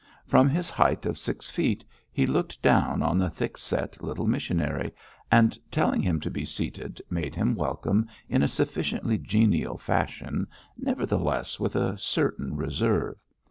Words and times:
From 0.25 0.49
his 0.49 0.71
height 0.71 1.05
of 1.05 1.15
six 1.19 1.47
feet, 1.51 1.85
he 2.11 2.25
looked 2.25 2.59
down 2.63 3.03
on 3.03 3.19
the 3.19 3.29
thick 3.29 3.55
set 3.55 4.01
little 4.03 4.25
missionary, 4.25 4.95
and 5.31 5.55
telling 5.69 6.01
him 6.01 6.19
to 6.21 6.31
be 6.31 6.43
seated, 6.43 6.99
made 7.11 7.35
him 7.35 7.53
welcome 7.53 8.07
in 8.27 8.41
a 8.41 8.47
sufficiently 8.47 9.19
genial 9.19 9.77
fashion, 9.77 10.47
nevertheless 10.75 11.59
with 11.59 11.75
a 11.75 11.99
certain 11.99 12.55
reserve. 12.55 13.17